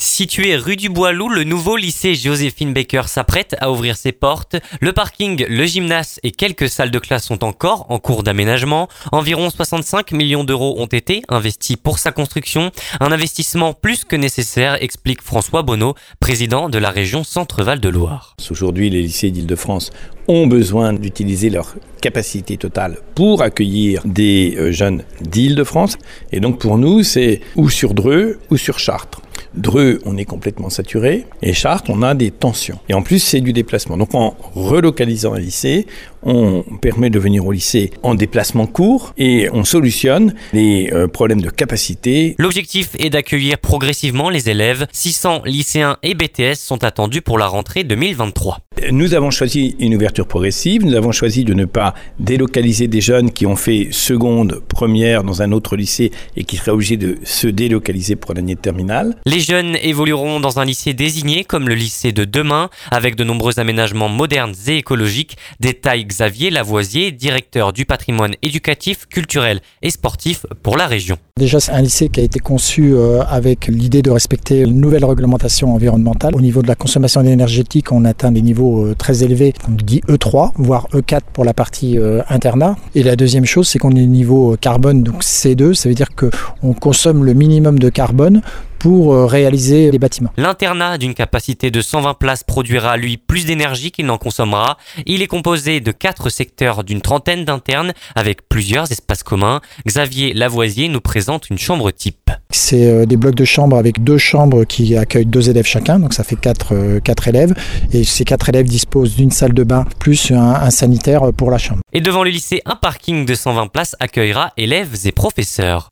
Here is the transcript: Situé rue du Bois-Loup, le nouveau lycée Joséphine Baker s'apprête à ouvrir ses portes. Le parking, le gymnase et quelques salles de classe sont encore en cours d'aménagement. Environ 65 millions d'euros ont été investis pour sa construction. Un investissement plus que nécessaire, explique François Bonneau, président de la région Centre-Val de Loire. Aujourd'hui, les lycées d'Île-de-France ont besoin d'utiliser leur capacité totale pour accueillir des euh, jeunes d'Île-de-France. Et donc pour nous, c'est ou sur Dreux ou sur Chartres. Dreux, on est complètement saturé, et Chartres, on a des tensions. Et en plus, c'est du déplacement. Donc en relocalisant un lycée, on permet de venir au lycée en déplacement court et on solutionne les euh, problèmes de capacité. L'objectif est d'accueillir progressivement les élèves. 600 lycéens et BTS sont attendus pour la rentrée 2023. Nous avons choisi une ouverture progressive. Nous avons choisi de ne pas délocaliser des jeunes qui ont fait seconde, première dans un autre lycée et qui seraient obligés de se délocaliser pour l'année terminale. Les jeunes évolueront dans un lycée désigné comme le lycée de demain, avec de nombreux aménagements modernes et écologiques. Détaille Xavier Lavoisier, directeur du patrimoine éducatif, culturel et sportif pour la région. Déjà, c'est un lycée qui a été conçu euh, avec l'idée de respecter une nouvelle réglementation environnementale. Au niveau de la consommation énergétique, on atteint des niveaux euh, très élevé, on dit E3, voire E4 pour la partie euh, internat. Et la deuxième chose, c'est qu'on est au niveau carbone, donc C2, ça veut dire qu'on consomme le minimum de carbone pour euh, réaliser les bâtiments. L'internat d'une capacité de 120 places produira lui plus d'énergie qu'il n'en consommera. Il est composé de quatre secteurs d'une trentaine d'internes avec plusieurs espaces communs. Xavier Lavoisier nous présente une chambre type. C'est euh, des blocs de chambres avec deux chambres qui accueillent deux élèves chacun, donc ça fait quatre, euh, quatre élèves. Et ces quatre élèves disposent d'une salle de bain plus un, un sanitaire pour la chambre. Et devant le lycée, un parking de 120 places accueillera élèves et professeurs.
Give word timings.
Situé 0.00 0.54
rue 0.54 0.76
du 0.76 0.90
Bois-Loup, 0.90 1.28
le 1.28 1.42
nouveau 1.42 1.76
lycée 1.76 2.14
Joséphine 2.14 2.72
Baker 2.72 3.02
s'apprête 3.08 3.56
à 3.60 3.72
ouvrir 3.72 3.96
ses 3.96 4.12
portes. 4.12 4.54
Le 4.80 4.92
parking, 4.92 5.44
le 5.48 5.66
gymnase 5.66 6.20
et 6.22 6.30
quelques 6.30 6.68
salles 6.68 6.92
de 6.92 7.00
classe 7.00 7.24
sont 7.24 7.42
encore 7.42 7.84
en 7.88 7.98
cours 7.98 8.22
d'aménagement. 8.22 8.86
Environ 9.10 9.50
65 9.50 10.12
millions 10.12 10.44
d'euros 10.44 10.76
ont 10.78 10.86
été 10.86 11.22
investis 11.28 11.74
pour 11.74 11.98
sa 11.98 12.12
construction. 12.12 12.70
Un 13.00 13.10
investissement 13.10 13.72
plus 13.72 14.04
que 14.04 14.14
nécessaire, 14.14 14.80
explique 14.80 15.20
François 15.20 15.64
Bonneau, 15.64 15.94
président 16.20 16.68
de 16.68 16.78
la 16.78 16.90
région 16.90 17.24
Centre-Val 17.24 17.80
de 17.80 17.88
Loire. 17.88 18.36
Aujourd'hui, 18.52 18.90
les 18.90 19.02
lycées 19.02 19.32
d'Île-de-France 19.32 19.90
ont 20.28 20.46
besoin 20.46 20.92
d'utiliser 20.92 21.50
leur 21.50 21.74
capacité 22.00 22.56
totale 22.56 22.98
pour 23.16 23.42
accueillir 23.42 24.02
des 24.04 24.54
euh, 24.58 24.70
jeunes 24.70 25.02
d'Île-de-France. 25.22 25.96
Et 26.30 26.38
donc 26.38 26.60
pour 26.60 26.78
nous, 26.78 27.02
c'est 27.02 27.40
ou 27.56 27.68
sur 27.68 27.94
Dreux 27.94 28.38
ou 28.50 28.56
sur 28.56 28.78
Chartres. 28.78 29.22
Dreux, 29.58 30.00
on 30.04 30.16
est 30.16 30.24
complètement 30.24 30.70
saturé, 30.70 31.26
et 31.42 31.52
Chartres, 31.52 31.90
on 31.90 32.02
a 32.02 32.14
des 32.14 32.30
tensions. 32.30 32.78
Et 32.88 32.94
en 32.94 33.02
plus, 33.02 33.18
c'est 33.18 33.40
du 33.40 33.52
déplacement. 33.52 33.96
Donc 33.96 34.14
en 34.14 34.36
relocalisant 34.54 35.34
un 35.34 35.40
lycée, 35.40 35.86
on 36.22 36.62
permet 36.80 37.10
de 37.10 37.18
venir 37.18 37.44
au 37.44 37.50
lycée 37.50 37.90
en 38.02 38.14
déplacement 38.14 38.66
court 38.66 39.14
et 39.18 39.48
on 39.52 39.64
solutionne 39.64 40.34
les 40.52 40.90
euh, 40.92 41.08
problèmes 41.08 41.40
de 41.40 41.50
capacité. 41.50 42.36
L'objectif 42.38 42.90
est 42.98 43.10
d'accueillir 43.10 43.58
progressivement 43.58 44.30
les 44.30 44.48
élèves. 44.48 44.86
600 44.92 45.42
lycéens 45.44 45.96
et 46.02 46.14
BTS 46.14 46.54
sont 46.54 46.84
attendus 46.84 47.22
pour 47.22 47.38
la 47.38 47.46
rentrée 47.46 47.82
2023. 47.82 48.58
Nous 48.92 49.14
avons 49.14 49.30
choisi 49.30 49.74
une 49.80 49.94
ouverture 49.94 50.26
progressive. 50.26 50.84
Nous 50.84 50.94
avons 50.94 51.10
choisi 51.12 51.44
de 51.44 51.52
ne 51.52 51.64
pas 51.64 51.94
délocaliser 52.20 52.86
des 52.86 53.00
jeunes 53.00 53.30
qui 53.32 53.44
ont 53.44 53.56
fait 53.56 53.88
seconde, 53.90 54.62
première 54.68 55.24
dans 55.24 55.42
un 55.42 55.52
autre 55.52 55.76
lycée 55.76 56.12
et 56.36 56.44
qui 56.44 56.56
seraient 56.56 56.70
obligés 56.70 56.96
de 56.96 57.18
se 57.24 57.48
délocaliser 57.48 58.16
pour 58.16 58.34
l'année 58.34 58.56
terminale. 58.56 59.16
Les 59.26 59.40
jeunes 59.40 59.76
évolueront 59.82 60.40
dans 60.40 60.60
un 60.60 60.64
lycée 60.64 60.94
désigné 60.94 61.44
comme 61.44 61.68
le 61.68 61.74
lycée 61.74 62.12
de 62.12 62.24
demain, 62.24 62.70
avec 62.90 63.16
de 63.16 63.24
nombreux 63.24 63.58
aménagements 63.58 64.08
modernes 64.08 64.54
et 64.68 64.76
écologiques. 64.76 65.36
Détaille 65.60 66.04
Xavier 66.04 66.50
Lavoisier, 66.50 67.10
directeur 67.10 67.72
du 67.72 67.84
patrimoine 67.84 68.34
éducatif, 68.42 69.06
culturel 69.06 69.60
et 69.82 69.90
sportif 69.90 70.46
pour 70.62 70.76
la 70.76 70.86
région. 70.86 71.16
Déjà, 71.36 71.60
c'est 71.60 71.72
un 71.72 71.82
lycée 71.82 72.08
qui 72.08 72.20
a 72.20 72.22
été 72.22 72.38
conçu 72.38 72.92
euh, 72.92 73.22
avec 73.28 73.66
l'idée 73.66 74.02
de 74.02 74.10
respecter 74.10 74.60
une 74.60 74.80
nouvelle 74.80 75.04
réglementation 75.04 75.74
environnementale. 75.74 76.34
Au 76.34 76.40
niveau 76.40 76.62
de 76.62 76.68
la 76.68 76.74
consommation 76.74 77.22
énergétique, 77.22 77.92
on 77.92 78.04
atteint 78.04 78.32
des 78.32 78.42
niveaux 78.42 78.67
euh, 78.76 78.94
très 78.94 79.24
élevé, 79.24 79.54
on 79.68 79.72
dit 79.72 80.00
E3, 80.08 80.52
voire 80.56 80.88
E4 80.92 81.20
pour 81.32 81.44
la 81.44 81.54
partie 81.54 81.98
euh, 81.98 82.22
internat. 82.28 82.76
Et 82.94 83.02
la 83.02 83.16
deuxième 83.16 83.44
chose, 83.44 83.68
c'est 83.68 83.78
qu'on 83.78 83.94
est 83.96 84.02
au 84.02 84.06
niveau 84.06 84.56
carbone, 84.60 85.02
donc 85.02 85.22
C2, 85.22 85.74
ça 85.74 85.88
veut 85.88 85.94
dire 85.94 86.10
qu'on 86.14 86.74
consomme 86.74 87.24
le 87.24 87.34
minimum 87.34 87.78
de 87.78 87.88
carbone 87.88 88.42
pour 88.78 89.12
euh, 89.12 89.26
réaliser 89.26 89.90
les 89.90 89.98
bâtiments. 89.98 90.30
L'internat 90.36 90.98
d'une 90.98 91.14
capacité 91.14 91.70
de 91.70 91.80
120 91.80 92.14
places 92.14 92.44
produira 92.44 92.96
lui 92.96 93.16
plus 93.16 93.44
d'énergie 93.44 93.90
qu'il 93.90 94.06
n'en 94.06 94.18
consommera. 94.18 94.78
Il 95.06 95.22
est 95.22 95.26
composé 95.26 95.80
de 95.80 95.92
quatre 95.92 96.28
secteurs 96.30 96.84
d'une 96.84 97.00
trentaine 97.00 97.44
d'internes 97.44 97.92
avec 98.14 98.48
plusieurs 98.48 98.90
espaces 98.90 99.22
communs. 99.22 99.60
Xavier 99.86 100.32
Lavoisier 100.34 100.88
nous 100.88 101.00
présente 101.00 101.50
une 101.50 101.58
chambre 101.58 101.90
type. 101.90 102.30
C'est 102.50 102.86
euh, 102.86 103.06
des 103.06 103.16
blocs 103.16 103.34
de 103.34 103.44
chambres 103.44 103.76
avec 103.76 104.02
deux 104.02 104.18
chambres 104.18 104.64
qui 104.64 104.96
accueillent 104.96 105.26
deux 105.26 105.50
élèves 105.50 105.66
chacun, 105.66 105.98
donc 105.98 106.14
ça 106.14 106.24
fait 106.24 106.36
quatre, 106.36 106.74
euh, 106.74 107.00
quatre 107.00 107.28
élèves. 107.28 107.54
Et 107.92 108.04
ces 108.04 108.24
quatre 108.24 108.48
élèves 108.48 108.66
disposent 108.66 109.16
d'une 109.16 109.30
salle 109.30 109.52
de 109.52 109.64
bain 109.64 109.84
plus 109.98 110.30
un, 110.30 110.54
un 110.54 110.70
sanitaire 110.70 111.32
pour 111.36 111.50
la 111.50 111.58
chambre. 111.58 111.80
Et 111.92 112.00
devant 112.00 112.24
le 112.24 112.30
lycée, 112.30 112.62
un 112.64 112.76
parking 112.76 113.26
de 113.26 113.34
120 113.34 113.68
places 113.68 113.96
accueillera 114.00 114.52
élèves 114.56 115.06
et 115.06 115.12
professeurs. 115.12 115.86